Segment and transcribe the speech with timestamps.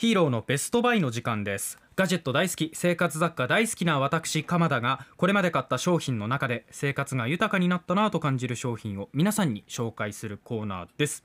[0.00, 1.78] ヒーローのベストバイの時間です。
[1.94, 11.22] ガジェット大好き生活雑貨大好きな私鎌田がこれまで買った商品の中で生活が豊かになったなと感じる商品を皆さんに紹介するコーナーです。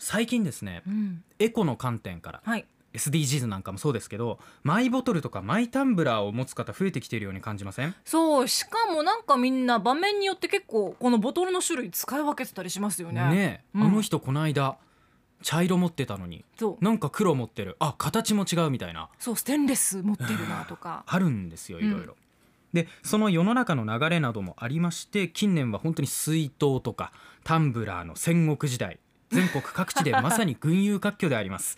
[0.00, 2.66] 最近ですねうん、エコの観点からはい。
[2.92, 7.94] SDGs なんかもそうですけどマイボトルとかマイタンブラーを持つ方増えてきているように感じません？
[8.04, 13.24] そう、しかもなんかみんな場面によって結構このボトルの種類使い分けてたりしますよね。
[13.30, 13.82] ねえ、うん。
[13.84, 14.76] あの人この間
[15.44, 16.42] 茶色持ってたのに
[16.80, 21.04] なんか黒持ってるあ形も違うみたいなそうステンレス持ってるなとか。
[21.06, 22.16] あるんですようんいろいろ。
[22.72, 27.12] でその世の中の流れなどもありまして近年は本当に水筒とか
[27.44, 28.98] タンブラーの戦国時代
[29.30, 31.76] 全国各地で まさに群雄割拠であります。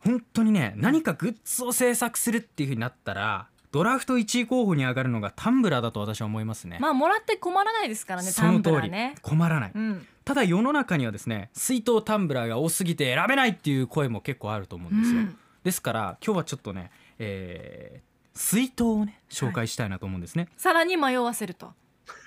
[0.00, 6.78] 本当にね何かグッズを制作するっていう風になったらドラフト1位候補に上がるのがタンブラーだと私は思いますね。
[6.80, 9.14] まあもらって困らないですからね、タンブその通りラーね。
[9.22, 9.72] 困らない。
[9.74, 10.06] うん。
[10.24, 15.20] ただ世の中にはですね水筒タンブラーが多すぎて選べないっていう声も結構あると思うんですよ。
[15.20, 20.48] うんですから今日はちょっとね、えー水筒をね紹介したいなと思うんですね。
[20.56, 21.74] さらに迷わせると。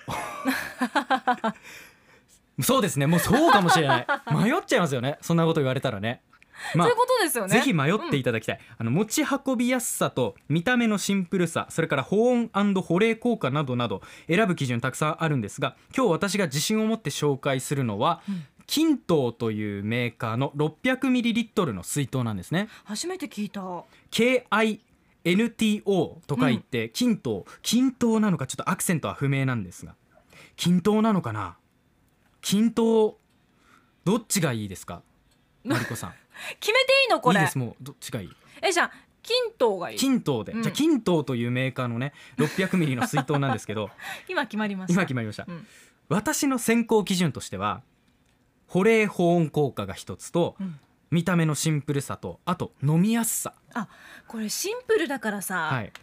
[2.62, 6.22] そうですねもうそうかもしれない迷っちゃいますよねそんなこと言われたらね。
[6.76, 7.54] まあそういうことですよね。
[7.54, 18.46] ぜひ迷っていただきたい、あの持ち運びやすさと見た目のシンプルさそれから保温保冷効果などなど選ぶ基準たくさんあるんですが今日私が自信を持って紹介するのは、うん。
[18.66, 22.70] キントーというメーカーの 600ml の水筒なんですね。
[22.86, 23.62] 初めて聞いた。
[24.10, 25.84] KINTO
[26.26, 29.96] と書いて、均等均等なのかちょっとアクセントは不明なんですが。
[30.56, 31.58] 均等なのかな？
[32.40, 33.18] 均等
[34.06, 35.02] どっちがいいですか？
[35.66, 36.14] マリコさん
[36.60, 37.40] 決めていいのこれ？
[37.40, 38.30] いいですもうどっちがいい？
[38.62, 38.92] えじゃあ
[39.22, 39.98] 金刀がいい。
[39.98, 40.64] 均等で、うん。
[40.64, 43.90] じゃあ均等というメーカーのね600ミリの水筒なんですけど。
[44.28, 44.94] 今決まりました。
[44.94, 45.68] 今決まりました、うん。
[46.10, 47.82] 私の選考基準としては
[48.68, 50.80] 保冷保温効果が一つとうん。
[51.12, 53.54] 見た目のシンプルさとあと飲みやすさ。
[53.74, 53.88] あ
[54.28, 55.94] これシンプルだからさ、はい。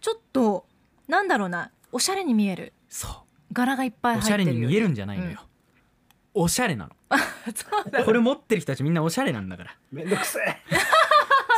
[0.00, 0.66] ちょっと
[1.06, 2.72] なんだろうなおしゃれに見える。
[2.88, 3.12] そう。
[3.52, 5.40] 柄がいっぱいお入ってるよしゃれに見えるんじゃないのよ、
[6.34, 6.96] おしゃれなの
[8.04, 9.76] これ持ってる人たちみんなおしゃれなんだから。
[9.92, 10.56] めんどくせえ。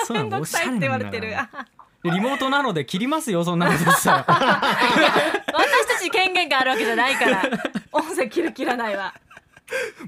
[0.07, 1.33] そうなめんどおしゃれさいって言わなんだから。
[1.33, 2.15] れてる。
[2.15, 4.25] リモートなので切りますよそんなことしたら。
[4.27, 7.43] 私たちに権限があるわけじゃないから。
[7.93, 9.15] 音声切る切らないわ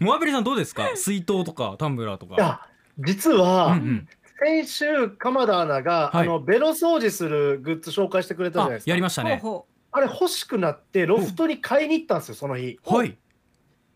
[0.00, 0.88] モアベリさんどうですか？
[0.96, 2.34] 水筒とかタンブラーとか。
[2.36, 2.60] いや、
[2.98, 4.08] 実は、うんうん。
[4.44, 6.26] 先週鎌田アナが、はい。
[6.26, 8.90] あのベロ掃除するグッズ紹介してくれたじゃあないですか。
[8.90, 9.38] やりましたね。
[9.42, 12.80] ほうほあれ欲しくなってロフトに買いに行ったんですよその日。
[12.84, 13.16] はい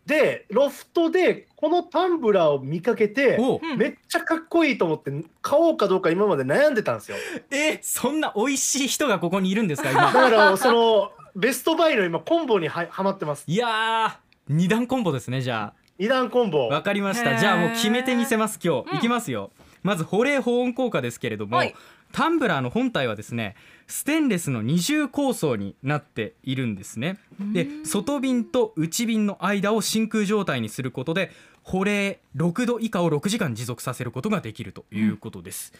[0.07, 3.37] でロフトでこのタンブラーを見かけて
[3.77, 7.17] めっちゃかっこいいと思って買おうかどうか今まで悩んでたんですよ。
[7.51, 13.43] えそんな美味しい人がここにいるんですかだ今からそのベストバイの今コンボにははまってます。
[13.47, 14.11] いやー
[14.47, 16.69] 二段コンボですねじゃ二段コンボ。
[16.71, 16.75] あ。
[16.75, 17.37] わかりました。
[17.37, 18.97] じゃあもう決めてみせます今日、うん。
[18.97, 19.51] いきますよ。
[19.83, 21.75] まず保冷保温効果ですけれども、はい
[22.11, 23.55] タンブラーの本体はですね
[23.87, 27.19] ステンレスの二重構造になっているんですね。
[27.53, 27.85] でうん。
[27.85, 31.31] 外瓶と内瓶の間を真空状態にすることで
[31.63, 35.73] 保冷6度以下を6時間持続させることができるということです、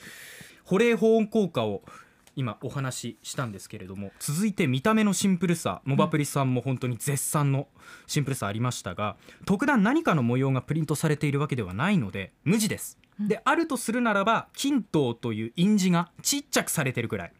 [0.63, 1.81] 保冷保温効果を
[2.37, 7.67] 今お話ししたんですけれども続いて見た目のシンプルさモバプリさんも本当に絶賛の
[8.05, 13.27] シンプルさありましたが特段何かの模様がプリントされているわけではないので無地です、うん。
[13.27, 17.33] であるとするならば金刀という印字がちっちゃくされてるくらい。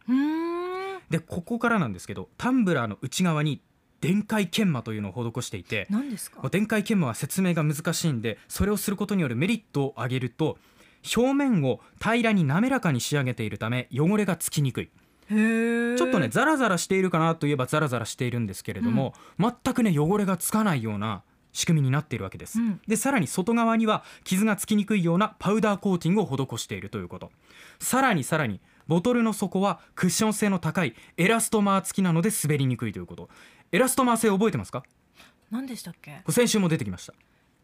[1.10, 3.62] でここからなんですけどタンブラーの内側に
[4.02, 6.50] 電解研磨というのを施していて何ですか？
[6.50, 10.58] 電解研磨は説明が難しいんでそれをすることによるメリットを上げると
[11.16, 14.90] 表面を平らに滑らかに仕上げているため汚れがつきにくい。
[15.30, 22.80] ちょっとねザラザラしているかなといえばザラザラしているんですけれども、全くね汚れがつかないような仕組みになっているわけです、うん。
[22.88, 27.32] でさらに外側には傷がつきにくいようなパウダーコーティングを施しているということ。
[27.80, 33.30] さらにさらにボトルの底はクッション性の高いエラストマー付きなので滑りにくいということ。
[33.74, 34.82] エラストマー性覚えてますか？
[34.82, 34.88] こ
[35.52, 36.12] 何でしたっけ？
[36.26, 37.14] れ先週も出てきました、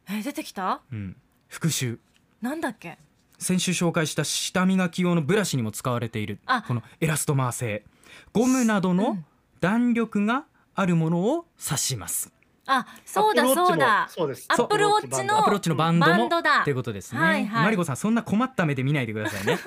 [0.10, 0.82] え出てきた？
[0.92, 1.16] うん、
[1.48, 2.00] 復習
[2.42, 2.98] なんだっけ？
[3.44, 6.64] 先週紹介した下磨き用のブラシにも使われているあ。
[6.64, 7.84] このエラストマー製。
[8.32, 9.26] ゴムなどのうん。
[9.60, 10.44] 弾力が
[10.76, 12.34] あるものを指します、
[12.66, 14.08] あそうだそうだ。
[14.10, 14.46] そうです。
[14.50, 17.64] アップルウォッチのアプローチのバンドもっていうことですね、はいはい。
[17.64, 19.58] マリコさんそんな困った目で見ないでくださいね。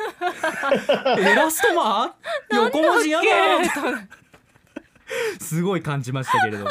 [1.31, 2.57] エラストマー？
[2.57, 3.27] 横文字やだ
[5.41, 6.71] すごい感じましたけれども。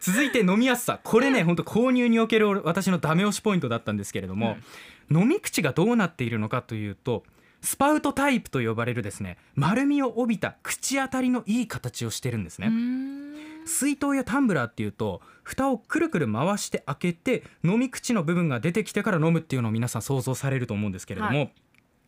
[0.00, 0.98] 続いて飲みやすさ。
[1.04, 4.56] これね本当購入における私のダメ押しポイントだったんですけれども、
[5.10, 7.24] 飲み口がどうなっているのかというと
[7.60, 12.70] スパウトタイプと呼ばれるですね丸みを帯びた口当たりのいい形をしてるんですね、
[13.64, 21.46] 水筒やタンブラーっていうと蓋をくるくる回して開けて飲み口の部分が出てきてから飲むっていうのを皆さん想像されると思うんですけれども、は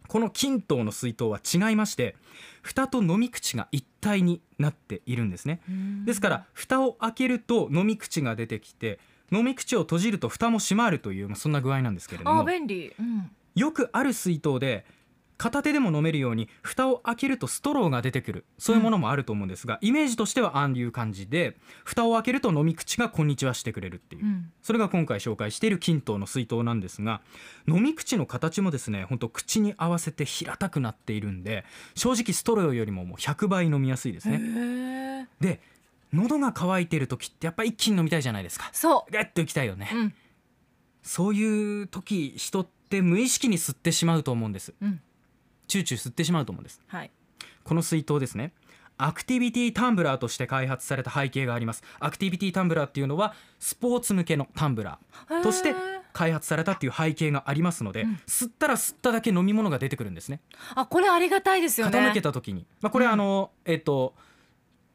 [0.09, 2.17] この金筒の水筒は違いまして
[2.63, 5.61] 蓋と飲み口が一体になっているんですね。
[6.05, 8.99] ですから蓋を開けると飲み口が出てきて
[9.33, 14.85] 飲み口を閉じると蓋も閉まるという、まあ、そんな具合なんですけれどあも便利、うん、よくある水筒で
[15.37, 18.45] 片手でも飲めるように蓋を開けるとストローが出てくる。
[18.59, 24.53] そういうものもあると思うんですが、イメージとしてはああいう感じで蓋を開けると飲み口がこんにちはしてくれるっていう、うん。
[24.63, 27.21] それが今回紹介している金筒の水筒なんですが
[27.69, 35.29] 飲み口の形もですね本当口に合わせて平たくなっているんで正直ストローよりももう100倍飲みやすいですね。
[35.41, 35.61] で
[36.15, 38.71] 喉が渇いてる時ってやっぱ一気に飲みたいじゃないですか。
[38.73, 39.91] そガッといきたいよね。
[39.93, 40.15] う、うん
[41.05, 44.73] そういう時人って無意識に吸ってしまうと思うんです。
[44.81, 45.01] うん、
[45.69, 46.81] チューチュー吸ってしまうと思うんです。
[46.87, 47.11] はい
[47.63, 48.53] この水筒ですね。
[48.97, 51.83] アクティビティタンブラーとして開発された背景があります。
[51.99, 55.75] アクティビティタンブラーっていうのはスポーツ向けのタンブラーとして
[56.13, 60.41] 開発されたっていう背景がありますので、うん吸ったら吸っただけ飲み物が出てくるんですね。
[60.75, 64.15] あこれありがたいですよね傾けた時に、まあこれうんあの、えっと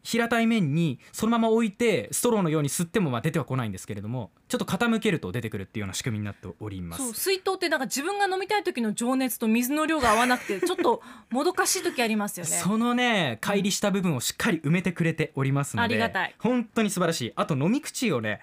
[0.03, 7.03] 平たい面にそのまま置いてストローのように吸ってもまあ出てはこないんですけれどもちょっと傾けると出てくるっていうような仕組みになっております。
[7.03, 12.51] そう水筒ってなんか自分が飲みたい時の情熱と水の量が合わなくて ちょっともどかしい時ありますよね。
[12.51, 16.35] そのね乖離した部分をしっかり埋めてくれておりますのでありがたい。
[16.39, 17.33] 本当に素晴らしい。
[17.35, 18.39] あと飲み口をね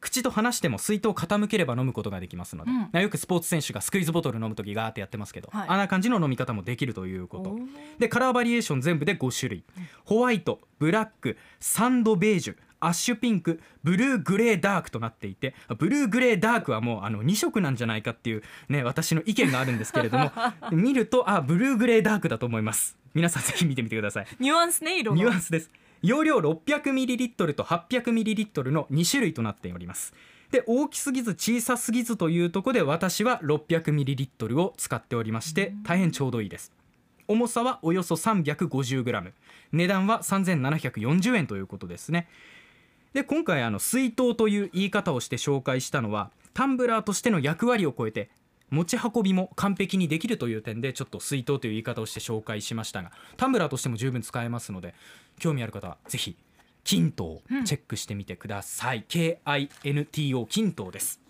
[0.00, 2.78] 口と離しても水筒を傾ければ飲むことができますので、うん。
[2.78, 5.68] まあよくスポーツ選手がスクイズボトル飲む時ガーってやってますけど、はい。
[5.68, 7.56] あんな感じの飲み方もできるということ。
[7.98, 9.64] でカラーバリエーション全部で5種類。
[10.04, 20.30] ホワイトブラックサンドベージュアッシュピンクブルーグレーダークとなっていてブルーグレーダークはもうあの2色なんじゃないかっていうね私の意見があるんですけれども
[20.72, 22.96] 見るとあブルーグレーダークだと思います。
[23.14, 24.26] 皆さんぜひ見てみてください。
[24.38, 25.16] ニュアンスね色が。
[25.16, 25.70] ニュアンスです
[26.06, 30.14] 容量 600ml と 800ml の2種類となっております。
[30.52, 36.72] で大きすぎず小さすぎずというところで私は 600ml を使っておりまして大変ちょうどいいです。
[37.26, 39.32] 重さはおよそ 350g
[39.72, 42.28] 値段は3740円ということですね。
[43.12, 48.30] で今回あの水筒という言い方をして紹介したのはタンブラーとしての役割を超えて
[48.70, 54.94] 持ち運びも完璧にできるという点でちょっと水筒という言い方をして紹介しましたがタンブラーとしても十分使えますので
[55.38, 56.36] 興味ある方はぜひ
[56.86, 61.20] 均等チェックしてみてください、KINTO 金筒です。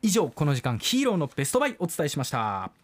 [0.00, 2.83] 以上この時間ヒーローのベストバイお伝えしました。